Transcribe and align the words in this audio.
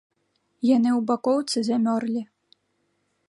Яны 0.75 0.89
ў 0.91 1.01
бакоўцы 1.11 1.57
замёрлі. 1.69 2.21